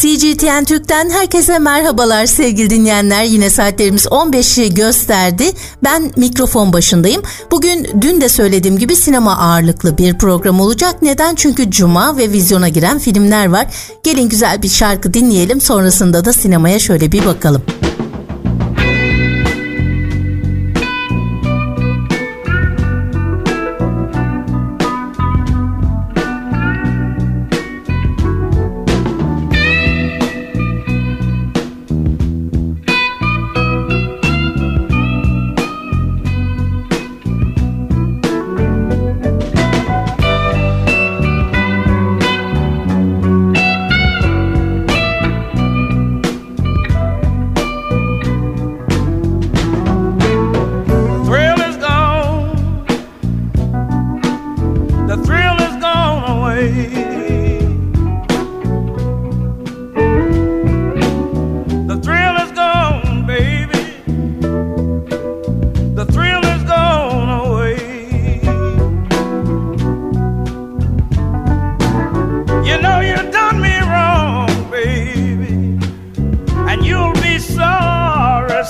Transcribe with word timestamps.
CGTN 0.00 0.64
Türk'ten 0.64 1.10
herkese 1.10 1.58
merhabalar 1.58 2.26
sevgili 2.26 2.70
dinleyenler. 2.70 3.24
Yine 3.24 3.50
saatlerimiz 3.50 4.06
15'i 4.06 4.74
gösterdi. 4.74 5.52
Ben 5.84 6.12
mikrofon 6.16 6.72
başındayım. 6.72 7.22
Bugün 7.50 7.88
dün 8.00 8.20
de 8.20 8.28
söylediğim 8.28 8.78
gibi 8.78 8.96
sinema 8.96 9.36
ağırlıklı 9.36 9.98
bir 9.98 10.18
program 10.18 10.60
olacak. 10.60 11.02
Neden? 11.02 11.34
Çünkü 11.34 11.70
cuma 11.70 12.16
ve 12.16 12.32
vizyona 12.32 12.68
giren 12.68 12.98
filmler 12.98 13.46
var. 13.46 13.66
Gelin 14.04 14.28
güzel 14.28 14.62
bir 14.62 14.68
şarkı 14.68 15.14
dinleyelim. 15.14 15.60
Sonrasında 15.60 16.24
da 16.24 16.32
sinemaya 16.32 16.78
şöyle 16.78 17.12
bir 17.12 17.26
bakalım. 17.26 17.62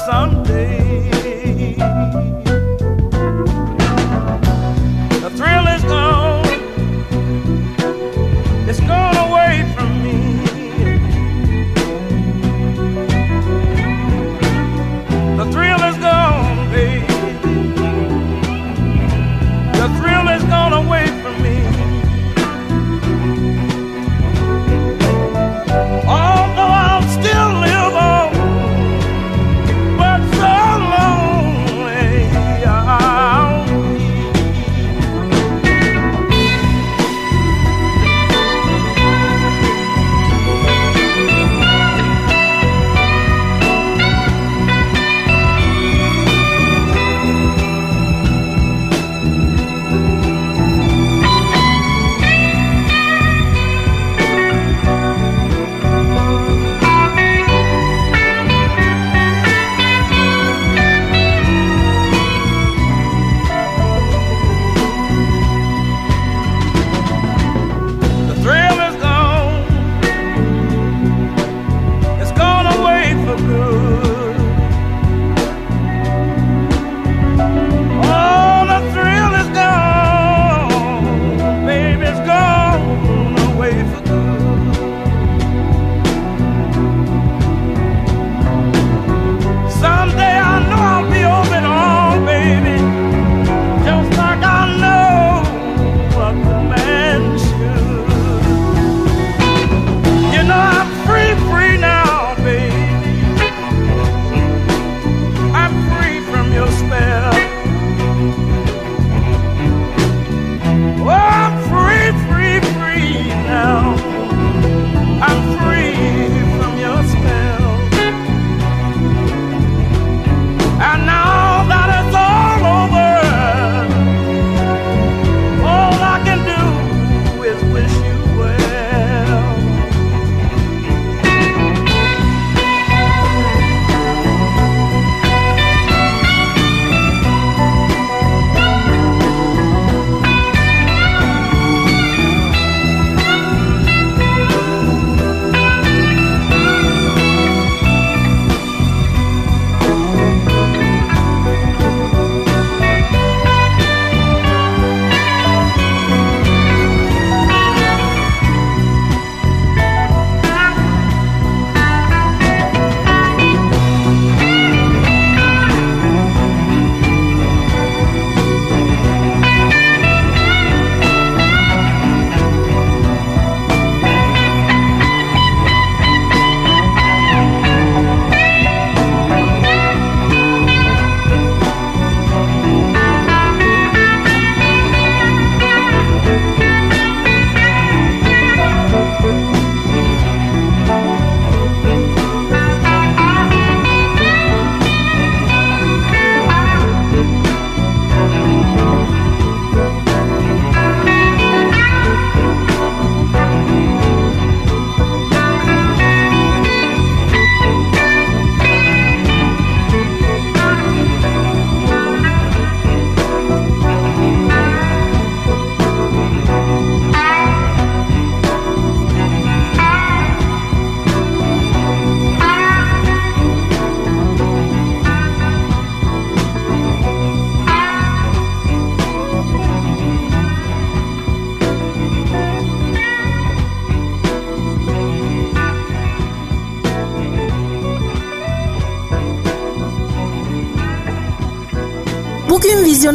someday. 0.06 0.85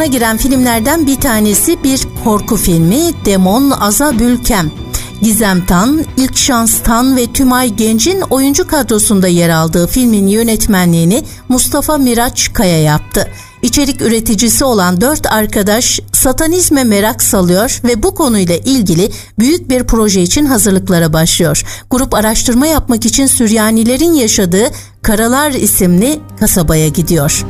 Vizyona 0.01 0.17
giren 0.17 0.37
filmlerden 0.37 1.07
bir 1.07 1.15
tanesi 1.15 1.83
bir 1.83 2.01
korku 2.23 2.55
filmi 2.55 3.25
Demon 3.25 3.71
Azabülkem. 3.71 4.71
Gizem 5.21 5.65
Tan, 5.65 6.05
İlk 6.17 6.37
Şans 6.37 6.79
Tan 6.83 7.17
ve 7.17 7.27
Tümay 7.33 7.69
Genç'in 7.69 8.21
oyuncu 8.21 8.67
kadrosunda 8.67 9.27
yer 9.27 9.49
aldığı 9.49 9.87
filmin 9.87 10.27
yönetmenliğini 10.27 11.23
Mustafa 11.49 11.97
Miraç 11.97 12.53
Kaya 12.53 12.81
yaptı. 12.81 13.27
İçerik 13.61 14.01
üreticisi 14.01 14.65
olan 14.65 15.01
dört 15.01 15.31
arkadaş 15.31 15.99
satanizme 16.13 16.83
merak 16.83 17.23
salıyor 17.23 17.81
ve 17.83 18.03
bu 18.03 18.15
konuyla 18.15 18.55
ilgili 18.55 19.11
büyük 19.39 19.69
bir 19.69 19.83
proje 19.83 20.21
için 20.21 20.45
hazırlıklara 20.45 21.13
başlıyor. 21.13 21.63
Grup 21.89 22.13
araştırma 22.13 22.67
yapmak 22.67 23.05
için 23.05 23.27
Süryanilerin 23.27 24.13
yaşadığı 24.13 24.71
Karalar 25.01 25.51
isimli 25.51 26.19
kasabaya 26.39 26.87
gidiyor. 26.87 27.45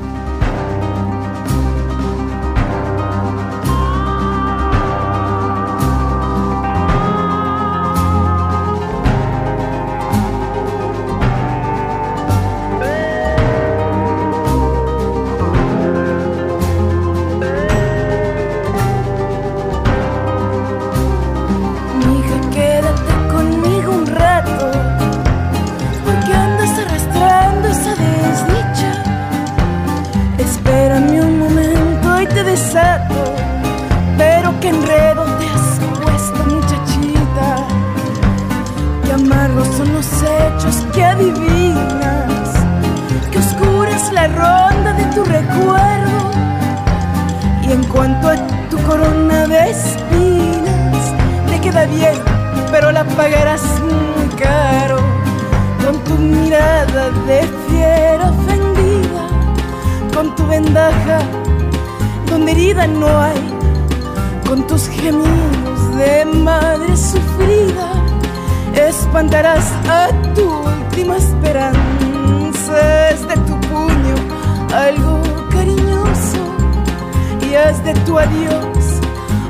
adiós, 78.22 78.86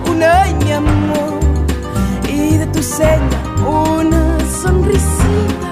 un 0.10 0.24
ay 0.24 0.54
mi 0.56 0.72
amor, 0.72 1.40
y 2.28 2.58
de 2.58 2.68
tu 2.68 2.82
seña 2.82 3.40
una 3.68 4.38
sonrisita, 4.62 5.72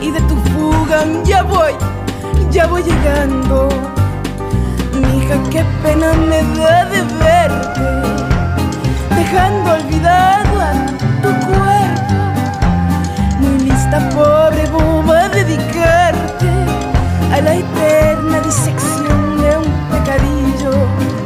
y 0.00 0.10
de 0.10 0.20
tu 0.22 0.36
fuga 0.50 1.04
ya 1.24 1.42
voy, 1.42 1.74
ya 2.50 2.66
voy 2.66 2.82
llegando. 2.82 3.68
Mija, 4.94 5.36
qué 5.50 5.62
pena 5.82 6.12
me 6.30 6.40
da 6.58 6.84
de 6.86 7.02
verte, 7.22 7.86
dejando 9.16 9.72
olvidado 9.74 10.54
a 10.70 10.72
tu 11.22 11.30
cuerpo, 11.46 12.16
muy 13.40 13.58
lista 13.68 13.98
pobre 14.16 14.66
boba 14.70 15.28
dedicarte 15.28 16.50
a 17.34 17.40
la 17.40 17.54
eterna 17.54 18.40
disección 18.40 19.38
de 19.40 19.58
un 19.58 19.70
pecadillo 19.90 21.17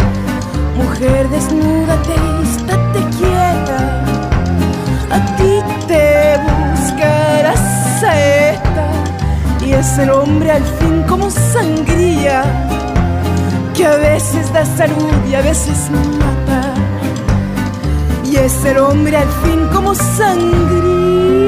el 9.98 10.10
hombre 10.10 10.50
al 10.50 10.64
fin 10.78 11.02
como 11.08 11.30
sangría, 11.30 12.42
que 13.74 13.86
a 13.86 13.96
veces 13.96 14.52
da 14.52 14.64
salud 14.64 15.14
y 15.28 15.34
a 15.34 15.42
veces 15.42 15.90
mata. 15.90 16.74
Y 18.24 18.36
es 18.36 18.64
el 18.64 18.78
hombre 18.78 19.16
al 19.16 19.28
fin 19.44 19.69
como 19.72 19.94
sangría, 19.94 21.42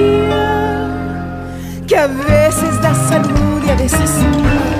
que 1.86 1.96
a 1.96 2.06
veces 2.06 2.82
da 2.82 2.94
salud 3.08 3.62
y 3.66 3.70
a 3.70 3.76
veces 3.76 4.10
mata. 4.42 4.73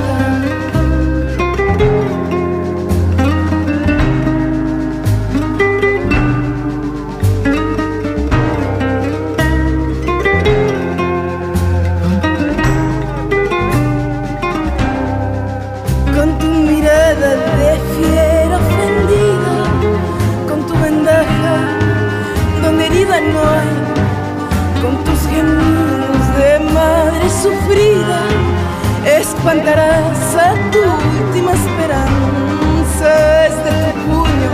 Espantarás 29.45 30.35
a 30.37 30.55
tu 30.73 30.81
última 30.81 31.53
esperanza. 31.53 33.47
Es 33.47 33.57
de 33.65 33.71
tu 33.93 34.01
puño 34.07 34.51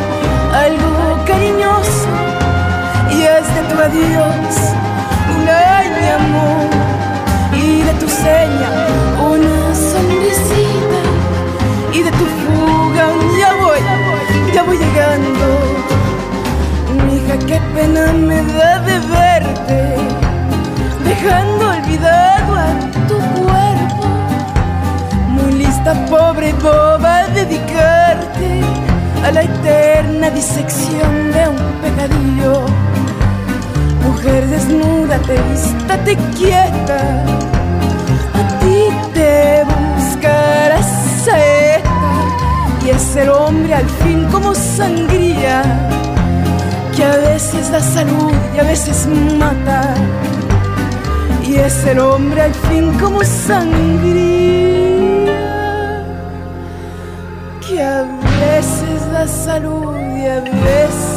algo 0.53 1.25
cariñoso 1.27 2.09
y 3.13 3.23
es 3.23 3.47
de 3.55 3.63
tu 3.71 3.81
adiós 3.81 4.55
un 5.35 5.49
año 5.49 6.03
amor 6.21 6.69
y 7.53 7.83
de 7.83 7.93
tu 7.95 8.09
seña 8.09 8.71
una 9.33 9.75
sonrisita 9.75 11.01
y 11.93 12.03
de 12.03 12.11
tu 12.11 12.27
fuga 12.41 13.07
ya 13.39 13.53
voy, 13.63 13.81
ya 14.55 14.63
voy 14.65 14.79
llegando. 14.79 15.47
Mija, 17.07 17.39
qué 17.47 17.61
pena 17.75 18.13
me 18.13 18.43
da 18.43 18.81
de 18.81 18.99
verte, 19.15 19.97
dejando 21.05 21.80
a 22.07 23.09
tu 23.09 23.17
cuerpo 23.41 23.61
esta 25.81 25.95
pobre 26.07 26.53
boba 26.55 27.27
dedicarte 27.29 28.61
a 29.25 29.31
la 29.31 29.43
eterna 29.43 30.29
disección 30.31 31.33
de 31.33 31.49
un 31.49 31.57
pecadillo. 31.83 32.67
Mujer 34.05 34.47
desnuda, 34.49 35.19
te 35.21 35.37
te 36.05 36.17
quieta, 36.37 37.01
a 38.41 38.43
ti 38.61 38.81
te 39.15 39.65
buscará 39.65 40.83
saeta 41.25 41.91
y 42.85 42.91
es 42.91 43.17
el 43.17 43.31
hombre 43.31 43.75
al 43.75 43.89
fin 44.03 44.27
como 44.31 44.55
sangría 44.55 45.63
que 46.95 47.05
a 47.05 47.17
veces 47.17 47.71
da 47.71 47.81
salud 47.81 48.35
y 48.55 48.59
a 48.59 48.65
veces 48.65 49.07
mata. 49.39 49.95
Y 51.51 51.57
es 51.57 51.85
el 51.85 51.99
hombre 51.99 52.43
al 52.43 52.55
fin 52.55 52.93
como 53.01 53.25
sangría. 53.25 54.31
A 57.81 58.03
veces 58.41 59.11
da 59.11 59.27
salud 59.27 59.97
y 59.97 60.27
a 60.27 60.41
veces 60.41 61.10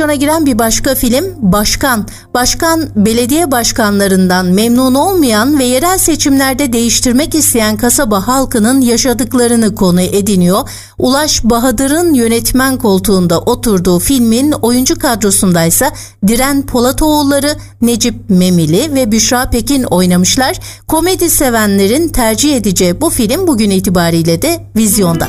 vizyona 0.10 0.16
giren 0.16 0.46
bir 0.46 0.60
başka 0.60 0.96
film 0.96 1.26
Başkan. 1.38 2.08
Başkan 2.34 2.90
belediye 2.96 3.52
başkanlarından 3.52 4.46
memnun 4.46 4.96
olmayan 4.96 5.60
ve 5.60 5.64
yerel 5.64 5.98
seçimlerde 5.98 6.74
değiştirmek 6.74 7.36
isteyen 7.36 7.78
kasaba 7.78 8.28
halkının 8.28 8.82
yaşadıklarını 8.82 9.76
konu 9.76 10.02
ediniyor. 10.02 10.70
Ulaş 10.98 11.44
Bahadır'ın 11.44 12.14
yönetmen 12.14 12.78
koltuğunda 12.78 13.40
oturduğu 13.40 14.00
filmin 14.00 14.52
oyuncu 14.52 15.00
kadrosundaysa 15.00 15.92
Diren 16.28 16.66
Polatoğulları, 16.66 17.56
Necip 17.82 18.30
Memili 18.30 18.94
ve 18.94 19.12
Büşra 19.12 19.50
Pekin 19.50 19.84
oynamışlar. 19.84 20.60
Komedi 20.88 21.30
sevenlerin 21.30 22.08
tercih 22.08 22.56
edeceği 22.56 23.02
bu 23.02 23.10
film 23.10 23.48
bugün 23.48 23.70
itibariyle 23.70 24.42
de 24.42 24.60
vizyonda. 24.76 25.28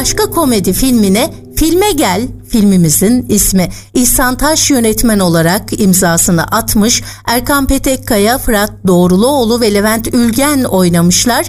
Başka 0.00 0.30
komedi 0.30 0.72
filmine 0.72 1.30
Filme 1.56 1.92
Gel 1.92 2.22
filmimizin 2.48 3.26
ismi 3.28 3.68
İhsan 3.94 4.36
Taş 4.36 4.70
yönetmen 4.70 5.18
olarak 5.18 5.80
imzasını 5.80 6.44
atmış 6.44 7.02
Erkan 7.24 7.66
Petekkaya, 7.66 8.38
Fırat 8.38 8.72
Doğruluoğlu 8.86 9.60
ve 9.60 9.74
Levent 9.74 10.14
Ülgen 10.14 10.64
oynamışlar. 10.64 11.46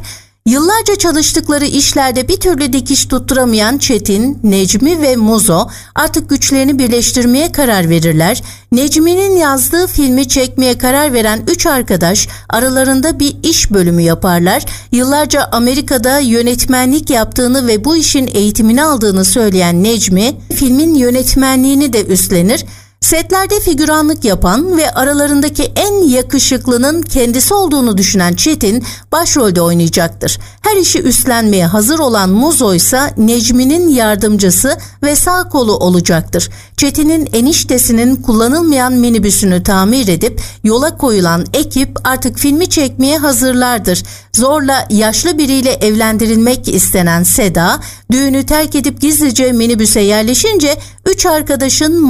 Yıllarca 0.48 0.96
çalıştıkları 0.96 1.66
işlerde 1.66 2.28
bir 2.28 2.38
türlü 2.38 2.74
dikiş 2.74 3.06
tutturamayan 3.06 3.78
Çetin, 3.78 4.40
Necmi 4.44 5.02
ve 5.02 5.16
Muzo 5.16 5.68
artık 5.96 6.30
güçlerini 6.30 6.80
birleştirmeye 6.80 7.52
karar 7.52 7.90
verirler. 7.90 8.44
Necmi'nin 8.72 9.36
yazdığı 9.36 9.88
filmi 9.88 10.28
çekmeye 10.28 10.78
karar 10.78 11.14
veren 11.14 11.42
üç 11.48 11.66
arkadaş 11.66 12.28
aralarında 12.50 13.20
bir 13.20 13.36
iş 13.44 13.72
bölümü 13.72 14.02
yaparlar. 14.02 14.66
Yıllarca 14.92 15.50
Amerika'da 15.52 16.20
yönetmenlik 16.20 17.10
yaptığını 17.10 17.68
ve 17.68 17.84
bu 17.84 17.98
işin 17.98 18.30
eğitimini 18.34 18.84
aldığını 18.84 19.26
söyleyen 19.26 19.84
Necmi, 19.84 20.34
filmin 20.56 20.96
yönetmenliğini 20.96 21.94
de 21.94 22.06
üstlenir. 22.06 22.66
Setlerde 23.02 23.60
figüranlık 23.60 24.26
yapan 24.26 24.78
ve 24.78 24.92
aralarındaki 24.92 25.64
en 25.64 26.08
yakışıklının 26.08 27.02
kendisi 27.02 27.54
olduğunu 27.54 27.98
düşünen 27.98 28.34
Çetin 28.34 28.84
başrolde 29.12 29.62
oynayacaktır. 29.62 30.40
Her 30.62 30.76
işi 30.76 31.02
üstlenmeye 31.02 31.66
hazır 31.66 32.00
olan 32.00 32.30
Muzo 32.30 32.74
ise 32.74 33.00
Necmi'nin 33.18 33.88
yardımcısı 33.88 34.78
ve 35.04 35.16
sağ 35.16 35.50
kolu 35.50 35.78
olacaktır. 35.78 36.50
Çetin'in 36.78 37.30
eniştesinin 37.34 38.16
kullanılmayan 38.16 38.94
minibüsünü 38.94 39.64
tamir 39.64 40.08
edip 40.08 40.42
yola 40.64 40.98
koyulan 40.98 41.46
ekip 41.54 41.98
artık 42.04 42.38
filmi 42.38 42.70
çekmeye 42.70 43.18
hazırlardır. 43.18 44.04
Zorla 44.36 44.88
yaşlı 44.90 45.38
biriyle 45.38 45.72
evlendirilmek 45.72 46.68
istenen 46.68 47.24
Seda, 47.24 47.80
düğünü 48.12 48.46
terk 48.46 48.76
edip 48.76 49.02
gizlice 49.02 49.52
minibüse 49.52 50.02
yerleşince 50.02 50.78
üç 51.06 51.26
arkadaşın 51.26 52.04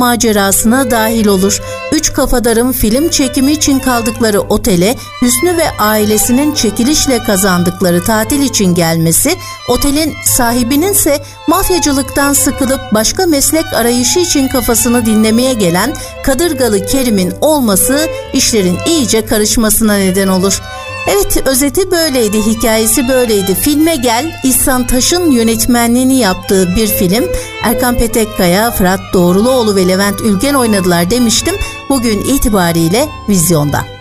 macerasına 0.77 0.91
dahil 0.91 1.27
olur. 1.27 1.61
Üç 1.91 2.13
kafadarın 2.13 2.71
film 2.71 3.09
çekimi 3.09 3.51
için 3.51 3.79
kaldıkları 3.79 4.41
otele 4.41 4.95
Hüsnü 5.21 5.57
ve 5.57 5.69
ailesinin 5.79 6.53
çekilişle 6.53 7.23
kazandıkları 7.23 8.03
tatil 8.03 8.41
için 8.41 8.75
gelmesi, 8.75 9.35
otelin 9.69 10.13
sahibinin 10.25 10.93
ise 10.93 11.19
mafyacılıktan 11.47 12.33
sıkılıp 12.33 12.79
başka 12.93 13.25
meslek 13.25 13.65
arayışı 13.73 14.19
için 14.19 14.47
kafasını 14.47 15.05
dinlemeye 15.05 15.53
gelen 15.53 15.93
Kadırgalı 16.23 16.85
Kerim'in 16.85 17.33
olması 17.41 17.99
işlerin 18.33 18.77
iyice 18.87 19.25
karışmasına 19.25 19.95
neden 19.97 20.27
olur. 20.27 20.61
Evet 21.07 21.47
özeti 21.47 21.91
böyleydi, 21.91 22.37
hikayesi 22.45 23.07
böyleydi. 23.07 23.55
Filme 23.55 23.95
Gel, 23.95 24.41
İhsan 24.43 24.87
Taş'ın 24.87 25.31
yönetmenliğini 25.31 26.19
yaptığı 26.19 26.75
bir 26.75 26.87
film. 26.87 27.25
Erkan 27.63 27.97
Petekkaya, 27.97 28.71
Fırat 28.71 28.99
Doğruluoğlu 29.13 29.75
ve 29.75 29.87
Levent 29.87 30.21
Ülgen 30.21 30.53
oynadılar 30.53 31.11
demiştim. 31.11 31.55
Bugün 31.89 32.19
itibariyle 32.19 33.07
vizyonda. 33.29 33.96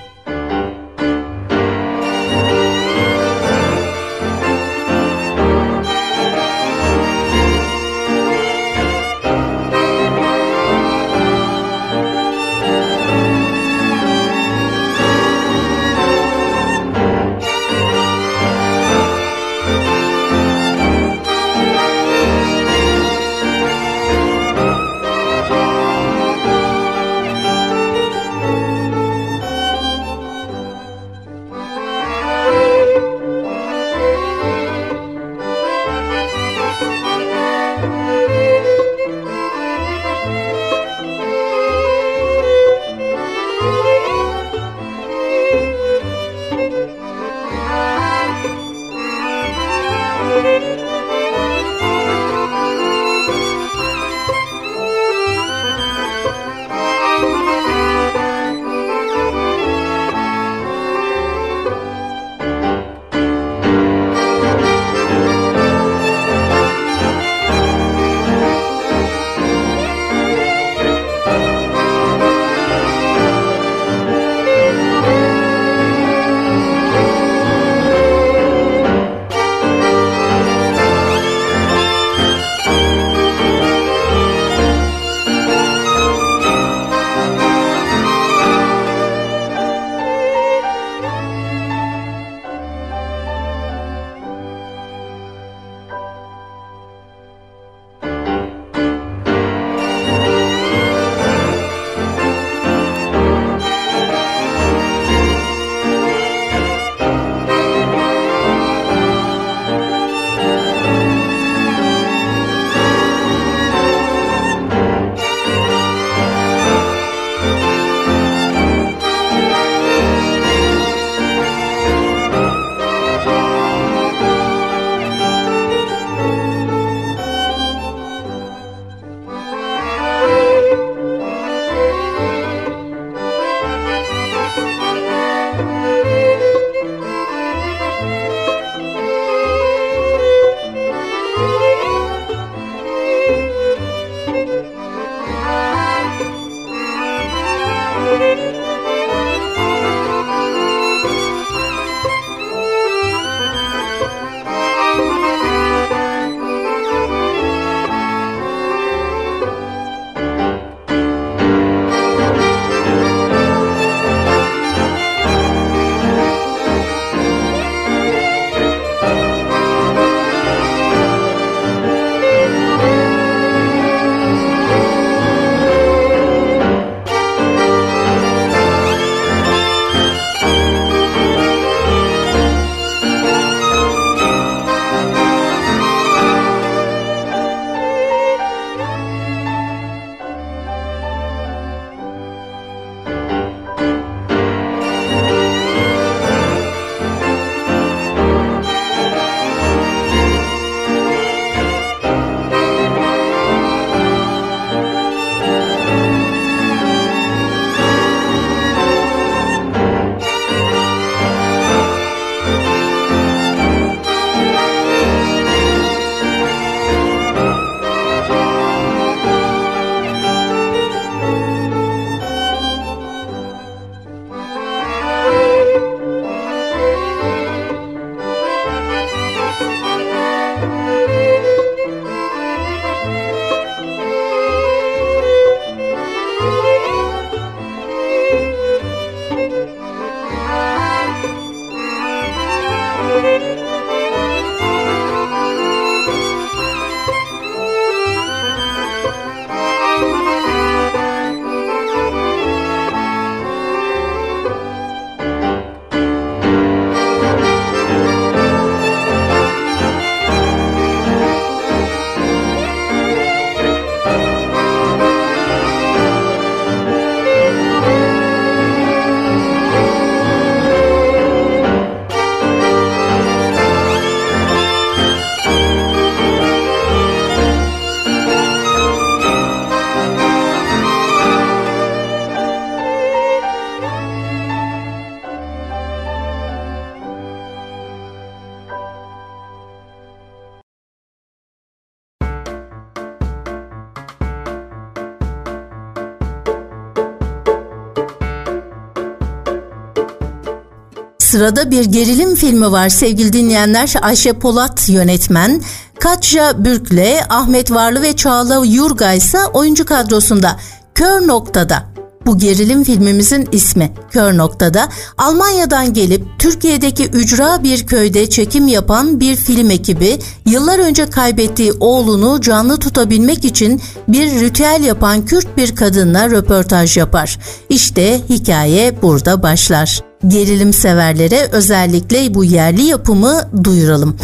Sırada 301.37 301.71
bir 301.71 301.85
gerilim 301.85 302.35
filmi 302.35 302.73
var 302.73 302.89
sevgili 302.89 303.33
dinleyenler. 303.33 303.95
Ayşe 304.03 304.33
Polat 304.33 304.89
yönetmen. 304.89 305.63
Katja 306.01 306.65
Bürkle, 306.65 307.21
Ahmet 307.29 307.71
Varlı 307.71 308.03
ve 308.03 308.17
Çağla 308.17 308.65
Yurga 308.65 309.13
ise 309.13 309.39
oyuncu 309.53 309.85
kadrosunda. 309.85 310.57
Kör 310.95 311.27
Noktada 311.27 311.96
bu 312.27 312.39
gerilim 312.39 312.85
filmimizin 312.85 313.49
ismi 313.53 313.93
Kör 314.11 314.37
Noktada 314.37 314.89
Almanya'dan 315.19 315.95
gelip 315.95 316.25
Türkiye'deki 316.39 317.07
ücra 317.07 317.63
bir 317.63 317.87
köyde 317.87 318.31
çekim 318.31 318.69
yapan 318.69 319.21
bir 319.21 319.37
film 319.37 319.71
ekibi 319.71 320.19
yıllar 320.47 320.79
önce 320.79 321.11
kaybettiği 321.11 321.73
oğlunu 321.81 322.41
canlı 322.41 322.77
tutabilmek 322.77 323.45
için 323.45 323.81
bir 324.09 324.41
ritüel 324.41 324.83
yapan 324.85 325.27
Kürt 325.27 325.57
bir 325.57 325.77
kadınla 325.77 326.31
röportaj 326.31 326.97
yapar. 326.97 327.39
İşte 327.69 328.21
hikaye 328.29 329.03
burada 329.03 329.43
başlar. 329.43 330.01
Gerilim 330.29 330.73
severlere 330.73 331.49
özellikle 331.53 332.35
bu 332.35 332.45
yerli 332.45 332.83
yapımı 332.83 333.51
duyuralım. 333.65 334.17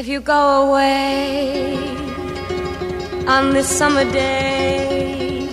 If 0.00 0.08
you 0.08 0.20
go 0.22 0.42
away 0.64 1.76
on 3.26 3.52
this 3.52 3.68
summer 3.68 4.10
day, 4.10 5.46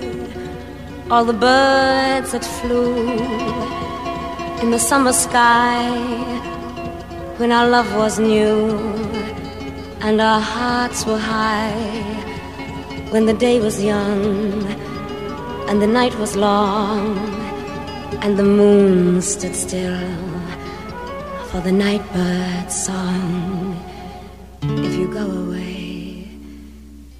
All 1.10 1.24
the 1.24 1.40
birds 1.48 2.34
that 2.34 2.44
flew 2.44 3.12
in 4.62 4.72
the 4.72 4.78
summer 4.90 5.14
sky 5.14 5.88
when 7.38 7.54
our 7.54 7.70
love 7.70 7.96
was 7.96 8.20
new 8.20 8.78
and 10.02 10.20
our 10.20 10.42
hearts 10.42 11.06
were 11.06 11.24
high, 11.38 11.80
when 13.12 13.26
the 13.26 13.38
day 13.46 13.62
was 13.62 13.82
young 13.82 14.66
and 15.70 15.82
the 15.82 15.88
night 15.88 16.14
was 16.20 16.36
long 16.36 17.40
and 18.22 18.38
the 18.38 18.44
moon 18.44 19.22
stood 19.22 19.56
still 19.56 20.08
for 21.50 21.62
the 21.62 21.72
nightbird's 21.72 22.76
song. 22.86 23.78
If 24.62 24.94
you 24.96 25.08
go 25.08 25.26
away, 25.44 26.28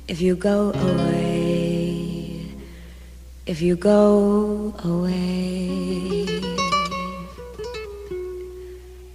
if 0.08 0.20
you 0.22 0.36
go 0.36 0.72
away, 0.72 2.46
if 3.46 3.62
you 3.62 3.76
go 3.76 4.74
away. 4.84 6.26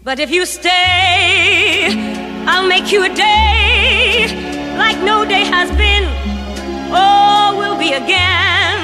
But 0.03 0.18
if 0.20 0.31
you 0.31 0.47
stay, 0.47 1.88
I'll 2.47 2.66
make 2.66 2.90
you 2.92 3.05
a 3.05 3.14
day 3.14 4.75
like 4.79 4.99
no 5.03 5.25
day 5.25 5.44
has 5.44 5.70
been, 5.77 6.05
or 6.90 7.59
will 7.61 7.79
be 7.79 7.92
again. 7.92 8.81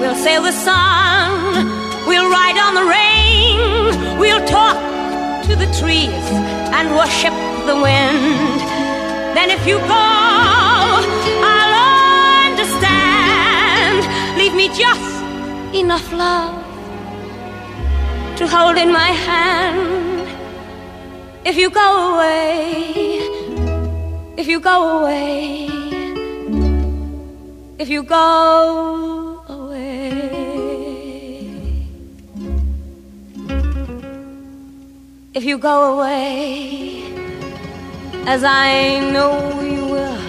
We'll 0.00 0.14
sail 0.14 0.42
the 0.42 0.52
sun 0.52 1.77
We'll 2.08 2.30
ride 2.30 2.58
on 2.66 2.72
the 2.80 2.86
rain. 2.96 4.18
We'll 4.18 4.44
talk 4.46 4.78
to 5.46 5.54
the 5.54 5.68
trees 5.80 6.26
and 6.76 6.86
worship 6.96 7.34
the 7.66 7.76
wind. 7.76 8.60
Then 9.36 9.50
if 9.50 9.66
you 9.66 9.76
go, 9.76 10.08
I'll 11.52 11.76
understand. 12.48 13.98
Leave 14.38 14.54
me 14.54 14.68
just 14.68 15.22
enough 15.74 16.10
love 16.12 16.64
to 18.38 18.46
hold 18.48 18.78
in 18.78 18.90
my 18.90 19.10
hand. 19.28 20.26
If 21.44 21.56
you 21.56 21.68
go 21.68 22.14
away, 22.14 23.18
if 24.38 24.46
you 24.48 24.60
go 24.60 24.76
away, 24.98 25.68
if 27.78 27.88
you 27.90 28.02
go 28.02 29.27
if 35.38 35.44
you 35.44 35.56
go 35.56 35.94
away, 35.94 37.00
as 38.26 38.42
I 38.42 38.98
know 39.12 39.60
you 39.60 39.84
will, 39.94 40.20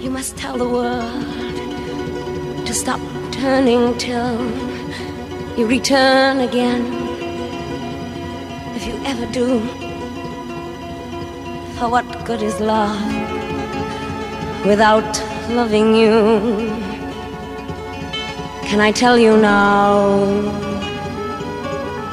you 0.00 0.08
must 0.08 0.38
tell 0.38 0.56
the 0.56 0.66
world 0.66 1.56
to 2.66 2.72
stop 2.72 2.98
turning 3.30 3.98
till 3.98 4.40
you 5.58 5.66
return 5.66 6.40
again. 6.40 6.82
If 8.74 8.86
you 8.86 8.94
ever 9.04 9.26
do, 9.40 9.60
for 11.76 11.90
what 11.90 12.06
good 12.24 12.40
is 12.40 12.58
love 12.58 13.04
without 14.64 15.12
loving 15.50 15.94
you? 15.94 16.14
Can 18.64 18.80
I 18.80 18.92
tell 18.92 19.18
you 19.18 19.36
now? 19.36 20.70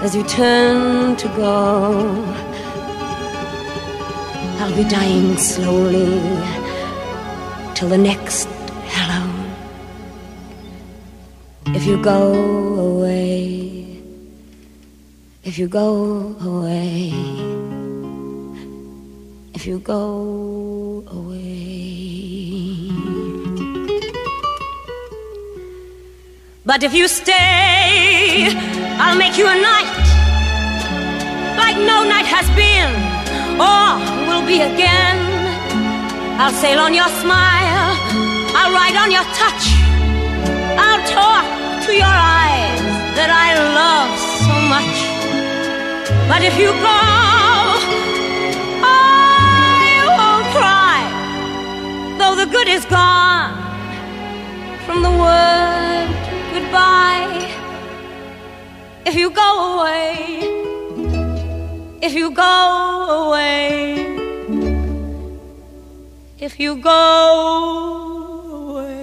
As 0.01 0.15
you 0.15 0.23
turn 0.23 1.15
to 1.15 1.27
go. 1.29 2.23
I'll 4.59 4.75
be 4.75 4.83
dying 4.83 5.37
slowly 5.37 6.21
till 7.73 7.89
the 7.89 7.97
next 7.97 8.47
hello. 8.93 9.23
If 11.67 11.85
you 11.85 12.01
go 12.01 12.33
away, 12.89 14.01
if 15.43 15.57
you 15.57 15.67
go 15.67 16.35
away, 16.41 17.11
if 19.55 19.65
you 19.65 19.79
go 19.79 21.03
away. 21.07 21.47
But 26.65 26.83
if 26.83 26.93
you 26.93 27.07
stay, 27.07 28.86
I'll 28.99 29.17
make 29.17 29.37
you 29.37 29.47
a 29.47 29.53
night 29.53 29.93
like 31.57 31.77
no 31.77 32.03
night 32.03 32.25
has 32.25 32.47
been 32.57 32.89
or 33.61 33.97
will 34.27 34.45
be 34.45 34.61
again. 34.61 35.17
I'll 36.39 36.51
sail 36.51 36.79
on 36.79 36.93
your 36.93 37.09
smile, 37.21 37.93
I'll 38.57 38.71
ride 38.71 38.97
on 38.97 39.09
your 39.11 39.25
touch, 39.41 39.65
I'll 40.77 41.03
talk 41.05 41.45
to 41.85 41.91
your 41.93 42.05
eyes 42.05 42.81
that 43.17 43.29
I 43.29 43.49
love 43.79 44.11
so 44.45 44.53
much. 44.73 44.97
But 46.29 46.41
if 46.43 46.57
you 46.57 46.69
go, 46.69 47.01
I 48.85 50.05
won't 50.17 50.47
cry, 50.57 51.01
though 52.19 52.35
the 52.35 52.49
good 52.51 52.67
is 52.67 52.85
gone 52.85 53.53
from 54.85 55.01
the 55.01 55.09
word 55.09 56.07
goodbye 56.53 57.56
if 59.07 59.15
you 59.15 59.29
go 59.29 59.79
away, 59.79 60.39
if 62.01 62.13
you 62.13 62.29
go 62.29 62.55
away, 63.23 63.95
if 66.39 66.59
you 66.59 66.75
go 66.75 67.03
away. 68.67 68.97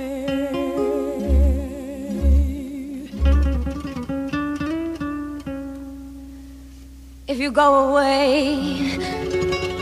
If 7.26 7.38
you 7.40 7.50
go 7.50 7.88
away, 7.88 8.98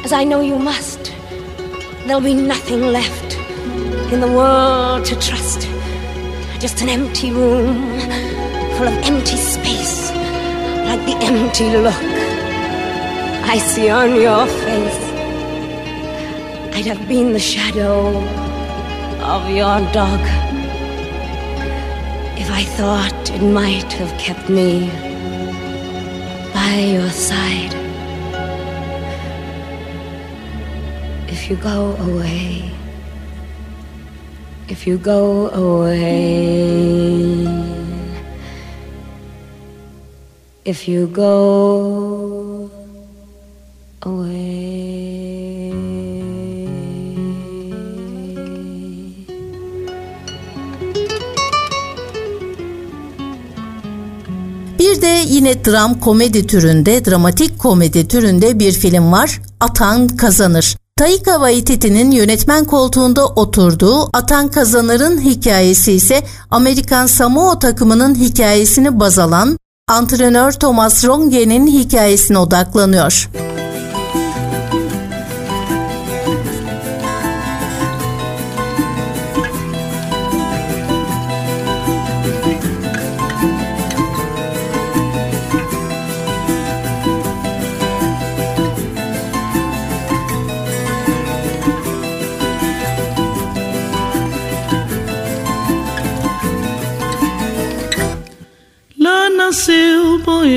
as 0.04 0.12
I 0.12 0.22
know 0.22 0.40
you 0.40 0.56
must, 0.56 1.12
there'll 2.06 2.20
be 2.20 2.34
nothing 2.34 2.92
left 2.92 3.34
in 4.12 4.20
the 4.20 4.28
world 4.28 5.04
to 5.06 5.16
trust. 5.18 5.68
Just 6.60 6.80
an 6.80 6.88
empty 6.88 7.32
room 7.32 8.41
full 8.76 8.88
of 8.88 8.94
empty 9.04 9.36
space 9.36 10.10
like 10.88 11.04
the 11.06 11.16
empty 11.24 11.68
look 11.76 12.22
I 13.54 13.58
see 13.58 13.90
on 13.90 14.14
your 14.14 14.46
face. 14.46 15.02
I'd 16.74 16.86
have 16.86 17.06
been 17.06 17.32
the 17.34 17.38
shadow 17.38 18.16
of 19.20 19.50
your 19.50 19.78
dog 19.92 20.20
if 22.40 22.50
I 22.50 22.64
thought 22.78 23.30
it 23.30 23.42
might 23.42 23.92
have 23.92 24.18
kept 24.18 24.48
me 24.48 24.88
by 26.54 26.74
your 26.96 27.10
side. 27.10 27.74
If 31.28 31.50
you 31.50 31.56
go 31.56 31.94
away, 31.96 32.70
if 34.68 34.86
you 34.86 34.96
go 34.96 35.50
away 35.50 36.92
if 40.64 40.88
you 40.88 41.12
go 41.12 42.70
away. 44.02 44.52
Bir 54.78 55.02
de 55.02 55.22
yine 55.26 55.64
dram 55.64 56.00
komedi 56.00 56.46
türünde, 56.46 57.04
dramatik 57.04 57.58
komedi 57.58 58.08
türünde 58.08 58.58
bir 58.58 58.72
film 58.72 59.12
var. 59.12 59.40
Atan 59.60 60.08
Kazanır. 60.08 60.76
Taika 60.96 61.32
Waititi'nin 61.32 62.10
yönetmen 62.10 62.64
koltuğunda 62.64 63.26
oturduğu 63.26 64.16
Atan 64.16 64.48
Kazanır'ın 64.48 65.20
hikayesi 65.20 65.92
ise 65.92 66.22
Amerikan 66.50 67.06
Samoa 67.06 67.58
takımının 67.58 68.14
hikayesini 68.14 69.00
baz 69.00 69.18
alan 69.18 69.58
antrenör 69.92 70.52
Thomas 70.52 71.04
Ronge'nin 71.04 71.66
hikayesine 71.66 72.38
odaklanıyor. 72.38 73.28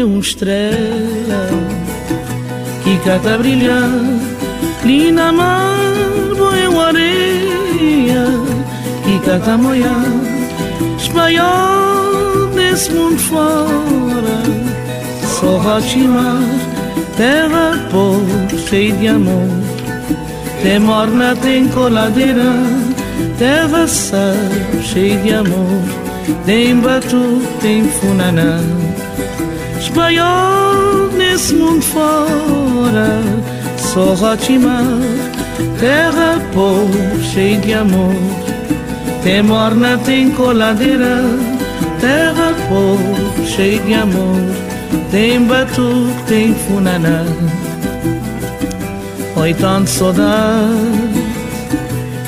Uma 0.04 0.20
estrela 0.20 1.50
que 2.84 2.98
cata 3.00 3.38
brilhar, 3.38 3.90
linda 4.84 5.32
mar, 5.32 5.80
uma 6.70 6.88
areia 6.88 8.26
que 9.04 9.20
cata 9.26 9.58
moiar, 9.58 10.06
espanhol 10.98 12.48
desse 12.56 12.92
mundo 12.92 13.20
fora, 13.20 14.38
só 15.40 15.58
rotimar, 15.58 16.42
terra 17.18 17.88
pobre, 17.92 18.58
cheia 18.70 18.94
de 18.94 19.08
amor, 19.08 19.50
tem 20.62 20.80
morna, 20.80 21.36
tem 21.38 21.68
coladeira, 21.70 22.54
terra 23.38 23.88
sal, 23.88 24.34
cheia 24.82 25.18
de 25.20 25.34
amor. 25.34 26.06
Tem 26.44 26.76
batu, 26.80 27.40
tem 27.62 27.84
funaná 27.84 28.60
Espanhol 29.96 31.08
nesse 31.16 31.56
mundo 31.56 31.82
fora. 31.82 33.22
Só 33.78 34.14
Rotimar, 34.14 34.84
terra 35.80 36.38
pobre, 36.54 37.24
cheia 37.24 37.58
de 37.60 37.74
amor. 37.74 38.14
Tem 39.24 39.42
morna, 39.42 39.98
tem 40.00 40.30
coladeira 40.32 41.24
Terra 42.02 42.54
pobre, 42.68 43.48
cheia 43.48 43.80
de 43.80 43.94
amor. 43.94 44.36
Tem 45.12 45.42
batu, 45.46 46.10
tem 46.28 46.54
funaná. 46.54 47.24
Oi, 49.38 49.54
tanto 49.54 49.90
saudade 49.90 51.16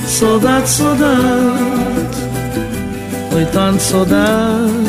Saudade, 0.05 0.69
saudade. 0.69 1.67
Foi 3.29 3.45
tanta 3.45 3.79
saudade, 3.79 4.86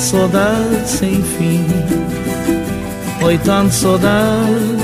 saudade 0.00 0.88
sem 0.88 1.22
fim. 1.22 1.66
Foi 3.20 3.36
tanta 3.38 3.70
saudade, 3.70 4.78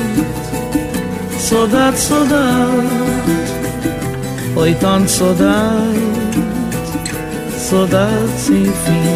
saudade, 1.38 1.98
saudade. 1.98 2.86
Foi 4.54 4.74
tanta 4.74 5.08
saudade, 5.08 6.00
saudade 7.58 8.38
sem 8.38 8.64
fim. 8.64 9.15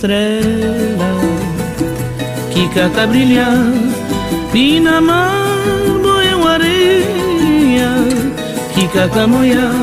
Estrela 0.00 1.12
que 2.50 2.66
cata 2.70 3.06
brilhar 3.06 3.52
e 4.54 4.80
na 4.80 4.98
mar 4.98 5.46
boiam 6.02 6.46
areia 6.46 7.90
que 8.72 8.88
cata 8.88 9.26
moiar 9.26 9.74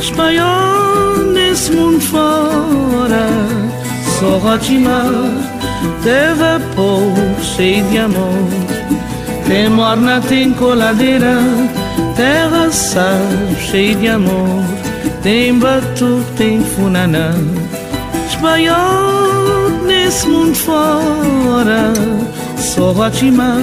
espanhol 0.00 1.16
nesse 1.34 1.72
mundo 1.72 2.00
fora 2.00 3.28
só 4.18 4.38
rotimar 4.38 5.12
terra 6.02 6.58
povo 6.74 7.42
cheio 7.42 7.84
de 7.90 7.98
amor. 7.98 8.48
Tem 9.46 9.68
morna, 9.68 10.20
tem 10.20 10.52
coladeira 10.52 11.38
terra 12.16 12.70
sal 12.70 13.28
cheio 13.58 13.96
de 13.96 14.08
amor. 14.08 14.62
Tem 15.22 15.58
batu, 15.58 16.24
tem 16.36 16.60
funaná 16.62 17.32
mundo 20.28 20.54
fora. 20.54 21.92
Só 22.56 22.92
Rotimar, 22.92 23.62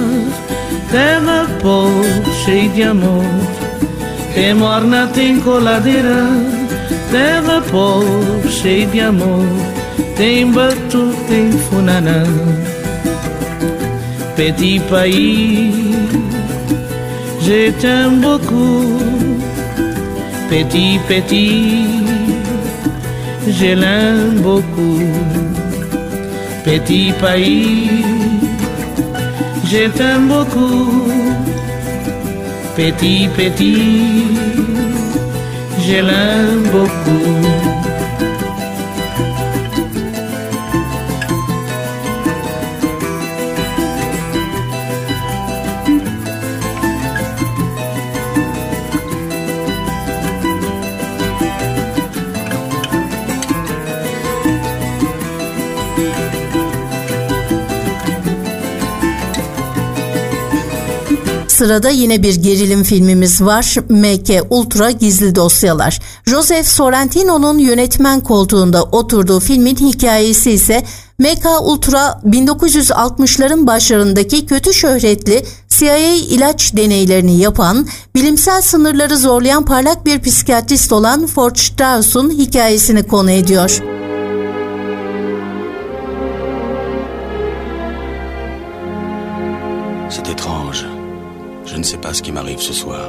terra 0.90 1.46
pobre, 1.60 2.32
cheia 2.44 2.68
de 2.70 2.82
amor. 2.82 3.24
Tem 4.34 4.54
morna, 4.54 5.08
tem 5.08 5.40
coladeira 5.40 6.24
Terra 7.10 7.60
pobre, 7.70 8.48
cheia 8.50 8.86
de 8.86 9.00
amor. 9.00 9.44
Tem 10.16 10.50
batu, 10.50 11.14
tem 11.28 11.50
funaná 11.50 12.24
Petit 14.36 14.80
pays, 14.88 15.74
je 17.42 17.72
t'aime 17.72 18.20
beaucoup. 18.20 18.98
Petit, 20.48 20.98
petit 21.06 21.99
je 23.52 23.74
l'aime 23.74 24.40
beaucoup. 24.40 25.00
Petit 26.64 27.12
pays, 27.20 28.04
je 29.64 29.88
t'aime 29.88 30.28
beaucoup. 30.28 31.10
Petit, 32.76 33.28
petit, 33.36 34.24
je 35.86 35.96
l'aime 36.08 36.62
beaucoup. 36.72 37.79
Sırada 61.60 61.90
yine 61.90 62.22
bir 62.22 62.34
gerilim 62.34 62.82
filmimiz 62.82 63.42
var. 63.42 63.76
MK 63.88 64.46
Ultra 64.50 64.90
Gizli 64.90 65.34
Dosyalar. 65.34 66.00
Joseph 66.26 66.66
Sorrentino'nun 66.66 67.58
yönetmen 67.58 68.20
koltuğunda 68.20 68.84
oturduğu 68.84 69.40
filmin 69.40 69.76
hikayesi 69.76 70.50
ise 70.50 70.84
MK 71.18 71.46
Ultra 71.62 72.20
1960'ların 72.24 73.66
başlarındaki 73.66 74.46
kötü 74.46 74.74
şöhretli 74.74 75.44
CIA 75.68 76.14
ilaç 76.14 76.76
deneylerini 76.76 77.38
yapan, 77.38 77.86
bilimsel 78.14 78.62
sınırları 78.62 79.16
zorlayan 79.16 79.64
parlak 79.64 80.06
bir 80.06 80.20
psikiyatrist 80.20 80.92
olan 80.92 81.26
Ford 81.26 81.56
Strauss'un 81.56 82.30
hikayesini 82.30 83.02
konu 83.02 83.30
ediyor. 83.30 83.80
Ne 91.80 91.84
sais 91.84 91.96
pas 91.96 92.12
ce 92.12 92.22
qui 92.22 92.30
m'arrive 92.30 92.60
ce 92.60 92.74
soir. 92.74 93.08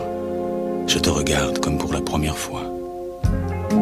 Je 0.88 0.98
te 0.98 1.10
regarde 1.10 1.60
comme 1.60 1.78
pour 1.78 1.92
la 1.92 2.00
première 2.00 2.38
fois. 2.38 2.64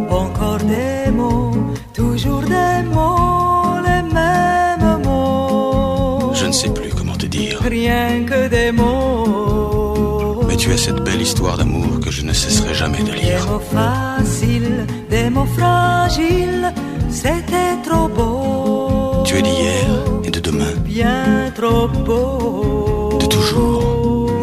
Encore 0.09 0.57
des 0.75 1.11
mots, 1.11 1.51
toujours 1.93 2.41
des 2.41 2.81
mots, 2.95 3.77
les 3.89 4.01
mêmes 4.17 5.03
mots. 5.03 6.33
Je 6.33 6.45
ne 6.47 6.51
sais 6.51 6.69
plus 6.69 6.89
comment 6.89 7.15
te 7.15 7.27
dire. 7.27 7.59
Rien 7.61 8.25
que 8.25 8.47
des 8.47 8.71
mots. 8.71 10.43
Mais 10.47 10.57
tu 10.57 10.71
as 10.71 10.77
cette 10.77 11.01
belle 11.03 11.21
histoire 11.21 11.57
d'amour 11.57 11.99
que 12.03 12.09
je 12.09 12.23
ne 12.25 12.33
cesserai 12.33 12.73
jamais 12.73 13.03
de 13.03 13.11
lire. 13.11 13.45
Des 13.45 13.51
mots 13.51 13.65
faciles, 13.77 14.87
des 15.09 15.29
mots 15.29 15.51
fragiles, 15.57 16.73
c'était 17.11 17.75
trop 17.87 18.07
beau. 18.07 19.23
Tu 19.23 19.37
es 19.37 19.43
d'hier 19.43 19.87
et 20.23 20.31
de 20.31 20.39
demain. 20.39 20.73
Bien 20.83 21.51
trop 21.55 21.87
beau 21.87 22.68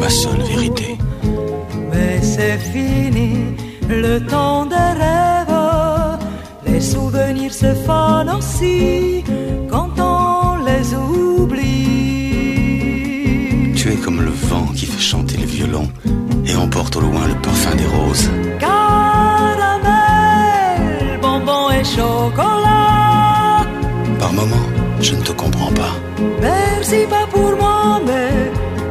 ma 0.07 0.11
seule 0.11 0.42
vérité. 0.42 0.97
Mais 1.90 2.21
c'est 2.23 2.59
fini 2.73 3.31
le 3.88 4.21
temps 4.33 4.64
des 4.66 4.90
rêves. 5.03 5.59
Les 6.66 6.81
souvenirs 6.81 7.53
se 7.53 7.71
fanent 7.87 8.35
aussi 8.38 9.25
quand 9.73 9.90
on 9.99 10.64
les 10.69 10.87
oublie. 10.95 11.64
Tu 13.79 13.85
es 13.92 13.97
comme 14.05 14.21
le 14.31 14.35
vent 14.51 14.69
qui 14.77 14.87
fait 14.87 15.07
chanter 15.12 15.38
le 15.38 15.47
violon 15.57 15.88
et 16.49 16.55
emporte 16.55 16.95
au 16.99 17.01
loin 17.01 17.27
le 17.33 17.37
parfum 17.47 17.75
des 17.75 17.90
roses. 17.97 18.31
Caramel, 18.61 19.99
bonbons 21.21 21.71
et 21.79 21.85
chocolat. 21.97 23.66
Par 24.21 24.33
moments, 24.33 24.69
je 25.01 25.12
ne 25.19 25.23
te 25.29 25.33
comprends 25.33 25.73
pas. 25.83 25.95
Merci 26.40 26.99
pas 27.14 27.27
pour 27.35 27.51
moi, 27.62 28.01
mais 28.07 28.36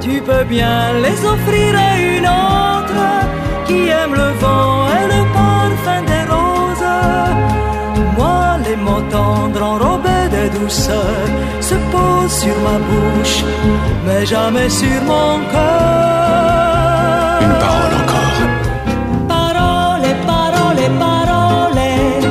tu 0.05 0.21
peux 0.21 0.43
bien 0.43 0.93
les 1.03 1.17
offrir 1.33 1.71
à 1.89 1.91
une 2.13 2.27
autre 2.27 3.03
qui 3.67 3.79
aime 3.99 4.13
le 4.23 4.29
vent 4.43 4.77
et 4.97 5.05
le 5.13 5.21
parfum 5.39 6.01
des 6.11 6.23
roses. 6.33 6.93
Moi, 8.17 8.41
les 8.65 8.77
mots 8.85 9.05
tendres 9.17 9.63
enrobés 9.73 10.27
de 10.37 10.43
douceur 10.59 11.21
se 11.69 11.75
posent 11.91 12.37
sur 12.43 12.57
ma 12.67 12.77
bouche, 12.87 13.39
mais 14.05 14.25
jamais 14.25 14.69
sur 14.69 15.01
mon 15.11 15.33
cœur. 15.53 16.21
Une 17.45 17.57
parole 17.65 17.93
encore. 18.01 18.39
Parole, 19.35 20.07
parole, 20.31 20.83
parole. 21.05 21.81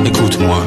Écoute-moi, 0.09 0.61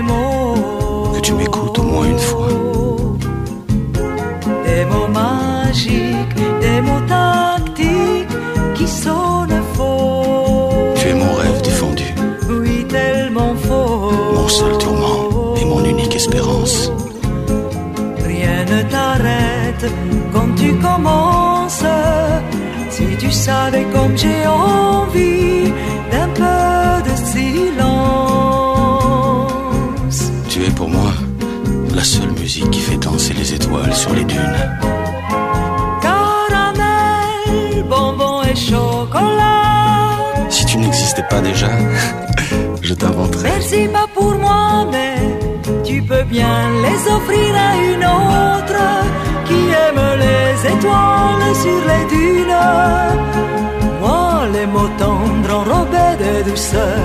des 0.00 0.06
mots. 0.06 1.12
Que 1.14 1.20
tu 1.20 1.32
m'écoutes 1.34 1.78
au 1.78 1.82
moins 1.82 2.06
une 2.06 2.18
fois. 2.18 2.48
Des 4.66 4.84
mots 4.90 5.08
magiques, 5.08 6.34
des 6.64 6.80
mots 6.80 7.04
tactiques 7.08 8.34
qui 8.76 8.86
sonnent 8.86 9.62
faux. 9.74 10.94
Tu 10.96 11.08
es 11.08 11.14
mon 11.14 11.32
rêve 11.42 11.60
défendu, 11.62 12.04
Oui, 12.48 12.84
tellement 12.88 13.54
faux. 13.66 14.12
mon 14.36 14.48
seul 14.48 14.78
tourment 14.78 15.54
et 15.60 15.64
mon 15.64 15.84
unique 15.84 16.14
espérance. 16.14 16.90
Rien 18.30 18.58
ne 18.72 18.82
t'arrête 18.92 19.84
quand 20.32 20.50
tu 20.56 20.68
commences. 20.86 21.84
Si 22.90 23.04
tu 23.18 23.30
savais 23.30 23.86
comme 23.94 24.16
j'ai 24.16 24.46
envie 24.46 25.72
pour 30.80 30.88
moi 30.88 31.12
la 31.94 32.02
seule 32.02 32.32
musique 32.42 32.70
qui 32.70 32.80
fait 32.80 32.96
danser 32.96 33.34
les 33.34 33.52
étoiles 33.52 33.94
sur 33.94 34.14
les 34.14 34.24
dunes. 34.24 34.62
Caramel, 36.00 37.84
bonbons 37.92 38.42
et 38.50 38.56
chocolat. 38.56 40.16
Si 40.48 40.64
tu 40.64 40.78
n'existais 40.78 41.26
pas 41.32 41.42
déjà, 41.42 41.68
je 42.88 42.94
t'inventerais. 42.94 43.50
Merci 43.56 43.88
pas 43.96 44.08
pour 44.16 44.32
moi, 44.46 44.86
mais 44.90 45.16
tu 45.84 46.00
peux 46.00 46.24
bien 46.36 46.56
les 46.84 47.00
offrir 47.16 47.50
à 47.68 47.70
une 47.92 48.06
autre 48.22 48.82
qui 49.48 49.60
aime 49.84 50.04
les 50.24 50.50
étoiles 50.74 51.54
sur 51.62 51.80
les 51.90 52.04
dunes. 52.14 53.59
Mots 54.72 54.88
tendres 54.98 55.52
enrobés 55.60 56.16
de 56.22 56.48
douceur 56.50 56.98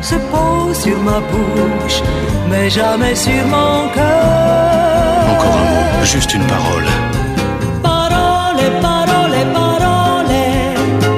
se 0.00 0.14
posent 0.14 0.80
sur 0.82 0.98
ma 0.98 1.20
bouche, 1.30 2.00
mais 2.48 2.70
jamais 2.70 3.14
sur 3.14 3.44
mon 3.54 3.88
cœur. 3.94 5.24
Encore 5.32 5.56
un 5.62 5.98
mot, 6.00 6.04
juste 6.04 6.32
une 6.32 6.46
parole. 6.46 6.86
Parole, 7.82 8.62
parole, 8.80 9.36
parole. 9.52 10.34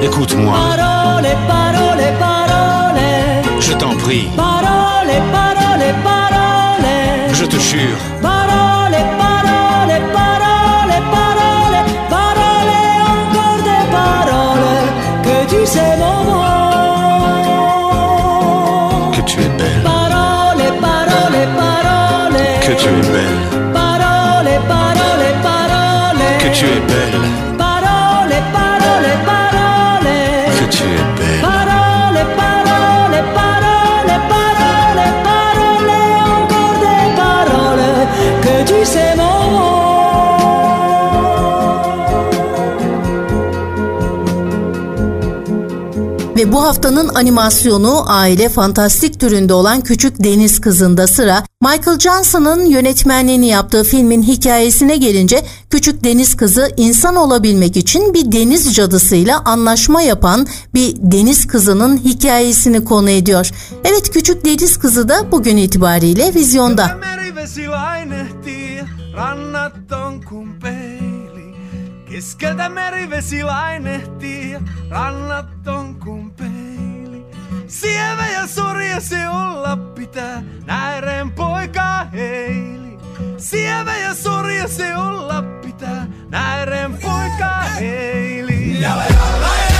Écoute-moi, 0.03 0.57
Parole, 0.75 1.29
parole, 1.47 2.05
parole. 2.19 3.61
je 3.61 3.73
t'en 3.73 3.95
prie, 3.95 4.27
Parole, 4.35 5.13
parole, 5.31 5.87
parole. 6.03 7.35
je 7.39 7.45
te 7.45 7.55
jure. 7.57 7.99
Tu 26.59 26.65
es 26.65 26.81
belle, 26.89 27.29
Parole, 27.57 28.37
parole, 28.57 29.11
parole. 29.29 30.15
que 30.57 30.65
tu 30.75 30.83
es 30.83 31.05
belle. 31.17 31.41
Parole, 31.47 32.21
parole, 32.41 33.19
parole, 33.39 34.15
parole, 34.33 35.05
parole, 35.29 35.93
encore 36.35 36.77
des 36.85 37.07
paroles 37.21 38.07
que 38.43 38.55
tu 38.69 38.79
sais 38.93 39.15
mon. 39.17 39.35
Ve 46.37 46.51
bu 46.51 46.63
haftanın 46.63 47.09
animasyonu 47.15 48.03
aile 48.07 48.49
fantastik 48.49 49.19
türünde 49.19 49.53
olan 49.53 49.81
Küçük 49.81 50.23
Deniz 50.23 50.61
Kızı'nda 50.61 51.07
sıra. 51.07 51.43
Michael 51.65 51.99
Johnson'ın 51.99 52.65
yönetmenliğini 52.65 53.47
yaptığı 53.47 53.83
filmin 53.83 54.23
hikayesine 54.23 54.97
gelince 54.97 55.45
Küçük 55.69 56.03
Deniz 56.03 56.37
Kızı 56.37 56.71
insan 56.77 57.15
olabilmek 57.15 57.77
için 57.77 58.13
bir 58.13 58.31
deniz 58.31 58.75
cadısıyla 58.75 59.41
anlaşma 59.45 60.01
yapan 60.01 60.47
bir 60.73 60.95
deniz 60.99 61.47
kızının 61.47 61.97
hikayesini 61.97 62.83
konu 62.83 63.09
ediyor. 63.09 63.51
Evet 63.83 64.11
Küçük 64.11 64.45
Deniz 64.45 64.79
Kızı 64.79 65.09
da 65.09 65.31
bugün 65.31 65.57
itibariyle 65.57 66.33
vizyonda. 66.33 66.99
Keskeltä 72.11 72.69
merivesi 72.69 73.43
lainehtii, 73.43 74.57
rannat 74.91 75.67
on 75.67 75.99
kuin. 75.99 76.64
Sievä 77.67 78.27
ja 78.27 78.47
sorja 78.47 78.99
se 78.99 79.29
olla 79.29 79.77
pitää, 79.77 80.43
näiden 80.65 81.31
poika 81.31 82.05
heili. 82.13 82.97
Sievä 83.37 83.97
ja 83.97 84.13
sorja 84.15 84.67
se 84.67 84.97
olla 84.97 85.43
pitää, 85.65 86.07
näiden 86.29 86.97
poika 86.97 87.61
heili. 87.79 88.81
Jala, 88.81 89.03
jala, 89.03 89.27
jala, 89.41 89.74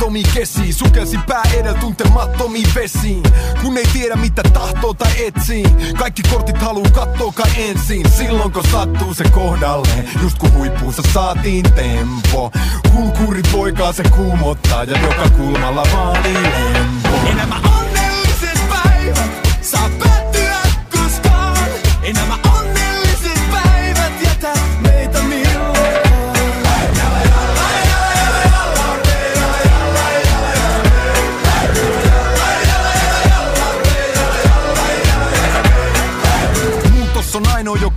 Lukemattomiin 0.00 0.34
kesiin, 0.34 0.74
sukelsin 0.74 1.22
pää 1.22 1.42
edellä 1.54 1.78
tuntemattomiin 1.78 2.68
vesiin. 2.74 3.22
Kun 3.62 3.76
ei 3.76 3.86
tiedä 3.92 4.16
mitä 4.16 4.42
tahtoo 4.42 4.94
tai 4.94 5.26
etsii 5.26 5.64
Kaikki 5.98 6.22
kortit 6.22 6.58
haluu 6.58 6.86
kattoo 6.92 7.32
kai 7.32 7.50
ensin. 7.56 8.10
Silloin 8.10 8.52
kun 8.52 8.64
sattuu 8.72 9.14
se 9.14 9.24
kohdalle 9.24 10.04
Just 10.22 10.38
kun 10.38 10.52
huippuunsa 10.54 11.02
saatiin 11.14 11.72
tempo. 11.72 12.52
Kulkurit 12.94 13.48
poikaa 13.52 13.92
se 13.92 14.02
kuumottaa 14.02 14.84
Ja 14.84 15.00
joka 15.00 15.30
kulmalla 15.36 15.82
vaali 15.92 16.34
lempo. 16.34 17.08
Ei 17.26 17.34
nämä 17.34 17.56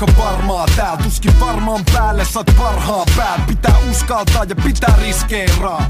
Joka 0.08 0.24
varmaa. 0.24 0.66
Tää 0.76 0.97
Tuskin 1.04 1.39
varmaan 1.39 1.86
päälle 1.93 2.26
saat 2.26 2.51
parhaan 2.58 3.08
pää 3.18 3.39
Pitää 3.47 3.76
uskaltaa 3.91 4.43
ja 4.43 4.56
pitää 4.56 4.95
riskeeraa. 5.01 5.89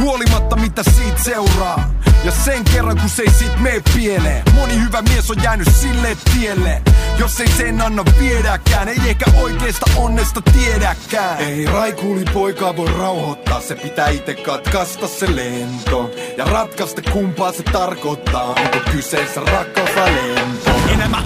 Huolimatta 0.00 0.56
mitä 0.56 0.82
siitä 0.82 1.22
seuraa. 1.22 1.90
Ja 2.24 2.32
sen 2.32 2.64
kerran 2.64 2.98
kun 3.00 3.08
se 3.08 3.22
ei 3.22 3.30
sit 3.30 3.60
mene 3.60 3.82
pieleen. 3.94 4.42
Moni 4.54 4.80
hyvä 4.80 5.02
mies 5.02 5.30
on 5.30 5.42
jäänyt 5.42 5.68
sille 5.80 6.16
tielle. 6.34 6.82
Jos 7.18 7.40
ei 7.40 7.48
sen 7.48 7.80
anna 7.80 8.04
viedäkään 8.20 8.88
Ei 8.88 9.00
ehkä 9.08 9.24
oikeesta 9.40 9.86
onnesta 9.96 10.40
tiedäkään. 10.40 11.38
Ei 11.38 11.66
raikuli 11.66 12.24
poika 12.32 12.76
voi 12.76 12.90
rauhoittaa 12.98 13.60
Se 13.60 13.74
pitää 13.74 14.08
itse 14.08 14.34
katkaista 14.34 15.08
se 15.08 15.36
lento. 15.36 16.10
Ja 16.36 16.44
ratkaista 16.44 17.02
kumpaa 17.12 17.52
se 17.52 17.62
tarkoittaa 17.62 18.44
Onko 18.44 18.78
kyseessä 18.92 19.40
rakkaus 19.40 19.90
vai 19.96 20.12
lento. 20.12 20.70
Enemmän 20.92 21.24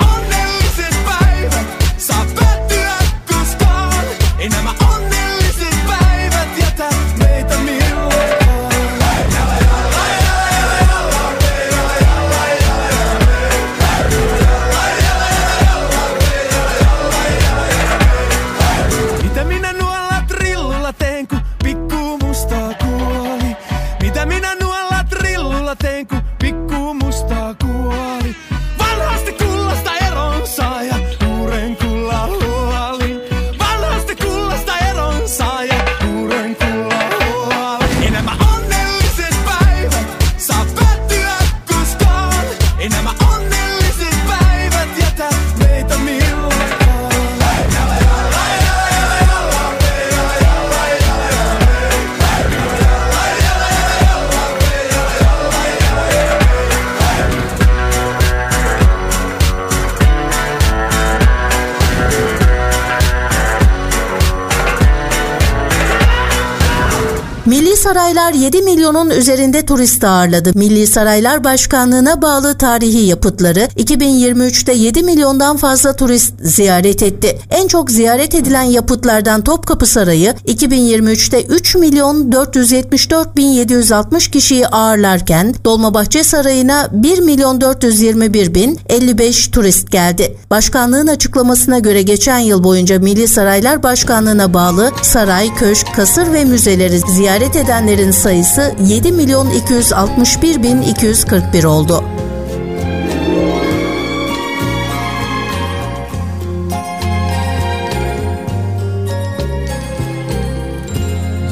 7 68.37 68.63
milyonun 68.63 69.11
üzerinde 69.11 69.67
turist 69.67 70.05
ağırladı. 70.05 70.53
Milli 70.55 70.87
Saraylar 70.87 71.45
Başkanlığı'na 71.45 72.23
bağlı 72.23 72.59
tarihi 72.59 73.07
yapıtları 73.07 73.61
2023'te 73.61 74.73
7 74.73 75.03
milyondan 75.03 75.57
fazla 75.57 75.97
turist 75.97 76.35
ziyaret 76.43 77.03
etti. 77.03 77.39
En 77.51 77.69
çok 77.69 77.91
ziyaret 77.91 78.35
edilen 78.35 78.63
yapıtlardan 78.63 79.45
Topkapı 79.45 79.87
Sarayı 79.87 80.35
2023'te 80.47 81.43
3 81.43 81.75
milyon 81.75 82.33
474 82.33 83.37
bin 83.37 83.47
760 83.47 84.29
kişiyi 84.29 84.69
ağırlarken 84.69 85.55
Dolmabahçe 85.65 86.25
Sarayı'na 86.25 86.89
1 86.93 87.19
milyon 87.19 87.61
421 87.61 88.55
bin 88.55 88.79
55 88.89 89.49
turist 89.49 89.91
geldi. 89.91 90.37
Başkanlığın 90.51 91.07
açıklamasına 91.07 91.79
göre 91.79 92.03
geçen 92.03 92.39
yıl 92.39 92.65
boyunca 92.65 92.99
Milli 92.99 93.29
Saraylar 93.29 93.83
Başkanlığı'na 93.83 94.55
bağlı 94.55 94.91
saray, 95.03 95.55
köşk, 95.55 95.95
kasır 95.95 96.33
ve 96.33 96.45
müzeleri 96.45 96.99
ziyaret 96.99 97.57
edenlerin 97.57 98.11
sayısı 98.27 98.75
7 98.85 99.13
milyon 99.13 99.51
261 99.51 100.63
bin 100.63 100.83
241 100.83 101.65
oldu. 101.65 102.05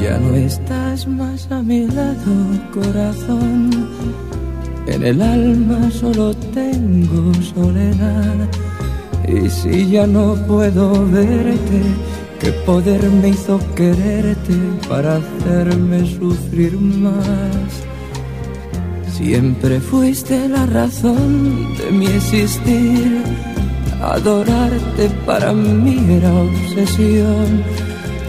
Ya 0.03 0.19
no 0.19 0.37
estás 0.37 1.07
más 1.07 1.53
a 1.53 1.63
mi 1.63 1.87
lado, 1.87 2.35
corazón. 2.75 3.71
En 4.89 5.03
el 5.03 5.23
alma 5.23 5.91
solo 6.01 6.35
tengo 6.55 7.35
soledad. 7.55 8.49
Y 9.29 9.49
si 9.49 9.91
ya 9.91 10.07
no 10.07 10.35
puedo 10.49 11.07
verte, 11.13 11.83
¿qué 12.45 12.53
poder 12.67 13.03
me 13.11 13.31
hizo 13.31 13.59
quererte 13.75 14.55
para 14.89 15.17
hacerme 15.17 16.07
sufrir 16.19 16.79
más? 16.79 17.71
Siempre 19.11 19.81
fuiste 19.81 20.49
la 20.49 20.67
razón 20.67 21.75
de 21.79 21.91
mi 21.91 22.07
existir. 22.07 23.23
Adorarte 24.03 25.09
para 25.25 25.53
mí 25.53 25.97
era 26.11 26.33
obsesión. 26.35 27.65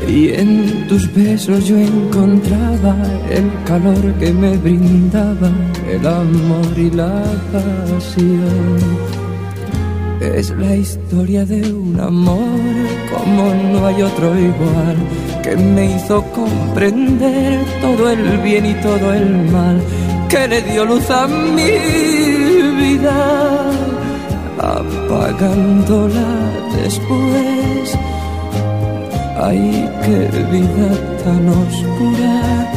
Y 0.07 0.29
en 0.29 0.87
tus 0.87 1.13
besos 1.13 1.65
yo 1.65 1.77
encontraba 1.77 2.95
el 3.29 3.51
calor 3.65 4.13
que 4.19 4.31
me 4.31 4.55
brindaba 4.57 5.51
el 5.89 6.07
amor 6.07 6.77
y 6.77 6.91
la 6.91 7.23
pasión. 7.51 9.14
Es 10.21 10.49
la 10.51 10.75
historia 10.75 11.45
de 11.45 11.73
un 11.73 11.99
amor 11.99 12.39
como 13.13 13.53
no 13.53 13.85
hay 13.85 14.01
otro 14.01 14.37
igual, 14.39 14.95
que 15.43 15.55
me 15.55 15.95
hizo 15.95 16.23
comprender 16.31 17.59
todo 17.81 18.09
el 18.09 18.37
bien 18.39 18.65
y 18.65 18.73
todo 18.75 19.13
el 19.13 19.51
mal, 19.51 19.79
que 20.29 20.47
le 20.47 20.61
dio 20.61 20.85
luz 20.85 21.09
a 21.09 21.27
mi 21.27 21.71
vida, 22.81 23.71
apagándola 24.57 26.27
después. 26.81 27.97
Ay, 29.37 29.89
qué 30.03 30.29
vida 30.51 30.89
tan 31.23 31.49
oscura, 31.49 32.71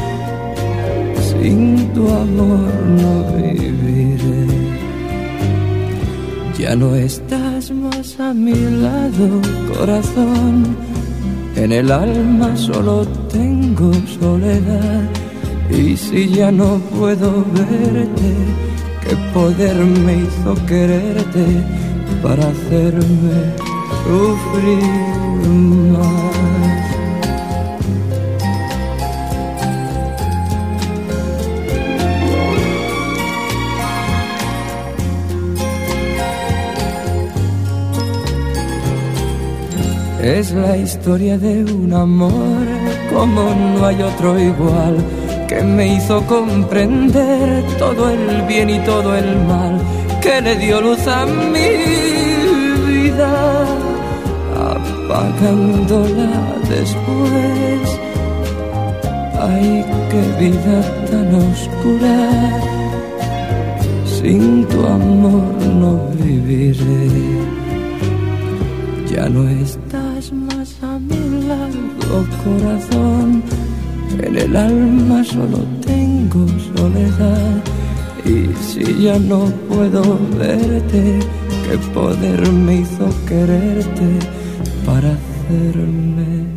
sin 1.31 1.89
tu 1.95 2.09
amor 2.09 2.75
no 3.01 3.25
viviré. 3.37 3.78
Ya 6.59 6.75
no 6.75 6.97
estás 6.97 7.71
más 7.71 8.19
a 8.19 8.35
mi 8.35 8.53
lado, 8.53 9.41
corazón. 9.73 10.77
En 11.55 11.71
el 11.71 11.93
alma 11.93 12.57
solo 12.57 13.07
tengo 13.33 13.93
soledad. 14.21 15.09
Y 15.71 15.97
si 15.97 16.29
ya 16.31 16.51
no 16.51 16.81
puedo 16.99 17.45
verte, 17.53 18.35
qué 19.05 19.17
poder 19.33 19.77
me 20.05 20.17
hizo 20.25 20.67
quererte 20.67 21.47
para 22.25 22.49
hacerme 22.49 23.55
sufrir 24.05 25.49
más. 25.93 26.68
Es 40.37 40.53
la 40.53 40.77
historia 40.77 41.39
de 41.39 41.65
un 41.65 41.91
amor 41.91 42.67
como 43.15 43.55
no 43.55 43.87
hay 43.87 44.03
otro 44.03 44.39
igual, 44.39 44.97
que 45.49 45.63
me 45.63 45.95
hizo 45.95 46.23
comprender 46.27 47.65
todo 47.79 48.11
el 48.11 48.43
bien 48.43 48.69
y 48.69 48.79
todo 48.81 49.17
el 49.17 49.37
mal, 49.47 49.81
que 50.21 50.43
le 50.43 50.55
dio 50.57 50.83
luz 50.83 51.07
a 51.09 51.25
mi 51.25 51.71
vida, 52.93 53.65
apagándola 54.75 56.31
después. 56.69 57.81
Ay, 59.41 59.83
qué 60.11 60.23
vida 60.45 60.79
tan 61.11 61.35
oscura, 61.37 62.61
sin 64.05 64.67
tu 64.67 64.87
amor 64.87 65.55
no 65.83 65.93
viviré. 66.23 67.49
Ya 69.11 69.27
no 69.27 69.49
estás 69.49 69.88
En 74.21 74.37
el 74.37 74.57
alma 74.57 75.23
solo 75.25 75.59
tengo 75.87 76.47
soledad. 76.77 77.63
Y 78.25 78.53
si 78.63 79.03
ya 79.03 79.19
no 79.19 79.47
puedo 79.69 80.19
verte, 80.39 81.19
qué 81.69 81.79
poder 81.95 82.51
me 82.53 82.81
hizo 82.81 83.09
quererte 83.27 84.19
para 84.85 85.13
hacerme 85.13 86.48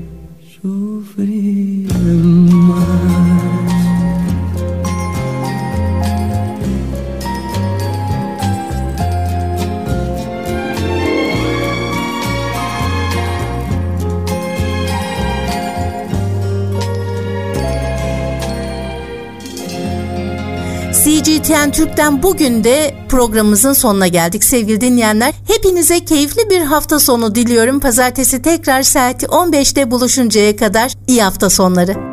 CGTN 21.04 21.72
Türk'ten 21.72 22.24
bugün 22.24 22.64
de 22.64 22.96
programımızın 23.10 23.74
sonuna 23.74 24.08
geldik 24.08 24.44
sevgili 24.44 24.82
dinleyenler. 24.82 25.34
Hepinize 25.48 26.06
keyifli 26.06 26.50
bir 26.50 26.62
hafta 26.62 27.00
sonu 27.00 27.36
diliyorum. 27.36 27.80
Pazartesi 27.80 28.42
tekrar 28.42 28.84
saati 28.84 29.26
15'te 29.26 29.92
buluşuncaya 29.92 30.56
kadar 30.56 30.94
iyi 31.08 31.24
hafta 31.24 31.50
sonları. 31.50 32.11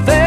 together 0.00 0.23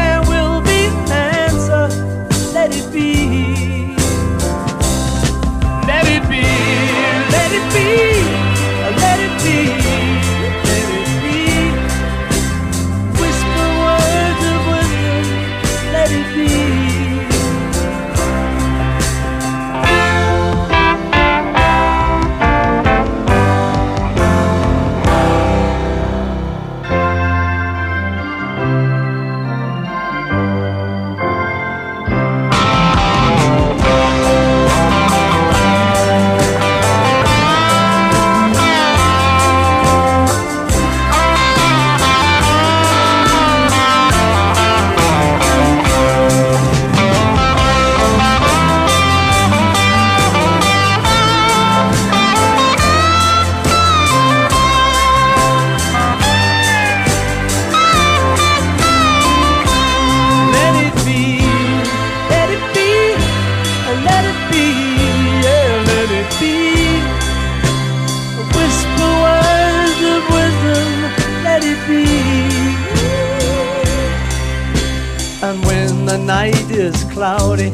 the 76.08 76.16
night 76.16 76.70
is 76.70 77.04
cloudy, 77.12 77.68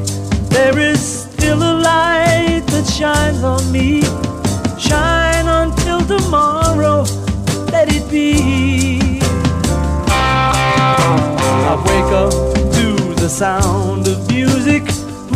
there 0.48 0.76
is 0.76 1.22
still 1.22 1.58
a 1.58 1.74
light 1.80 2.64
that 2.66 2.84
shines 2.84 3.44
on 3.44 3.62
me. 3.70 4.02
Shine 4.76 5.46
until 5.46 6.00
tomorrow, 6.00 7.02
let 7.70 7.94
it 7.94 8.10
be. 8.10 9.20
I 11.70 11.76
wake 11.86 12.12
up 12.12 12.32
to 12.74 13.14
the 13.22 13.28
sound 13.28 14.08
of 14.08 14.28
music. 14.28 14.82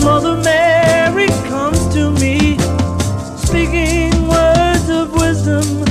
Mother 0.03 0.37
Mary 0.43 1.29
comes 1.47 1.79
to 1.95 2.11
me, 2.11 2.59
speaking 3.37 4.27
words 4.27 4.89
of 4.89 5.13
wisdom. 5.13 5.88